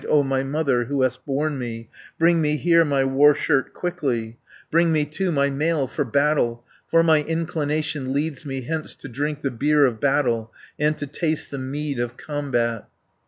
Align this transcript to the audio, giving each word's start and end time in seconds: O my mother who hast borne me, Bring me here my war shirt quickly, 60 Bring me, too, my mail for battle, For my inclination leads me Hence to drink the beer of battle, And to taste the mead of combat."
O 0.09 0.23
my 0.23 0.41
mother 0.41 0.85
who 0.85 1.03
hast 1.03 1.23
borne 1.27 1.59
me, 1.59 1.87
Bring 2.17 2.41
me 2.41 2.57
here 2.57 2.83
my 2.83 3.03
war 3.05 3.35
shirt 3.35 3.71
quickly, 3.75 4.39
60 4.65 4.65
Bring 4.71 4.91
me, 4.91 5.05
too, 5.05 5.31
my 5.31 5.51
mail 5.51 5.85
for 5.85 6.03
battle, 6.03 6.65
For 6.87 7.03
my 7.03 7.21
inclination 7.21 8.11
leads 8.11 8.43
me 8.43 8.61
Hence 8.61 8.95
to 8.95 9.07
drink 9.07 9.43
the 9.43 9.51
beer 9.51 9.85
of 9.85 9.99
battle, 9.99 10.51
And 10.79 10.97
to 10.97 11.05
taste 11.05 11.51
the 11.51 11.59
mead 11.59 11.99
of 11.99 12.17
combat." 12.17 12.87